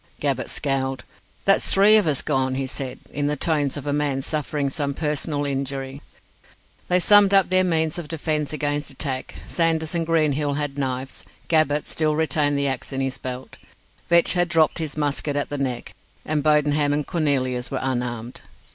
[0.19, 1.03] Gabbett scowled.
[1.45, 4.95] "That's three of us gone," he said, in the tones of a man suffering some
[4.95, 6.01] personal injury.
[6.87, 9.35] They summed up their means of defence against attack.
[9.47, 11.23] Sanders and Greenhill had knives.
[11.49, 13.59] Gabbett still retained the axe in his belt.
[14.09, 15.93] Vetch had dropped his musket at the Neck,
[16.25, 18.41] and Bodenham and Cornelius were unarmed.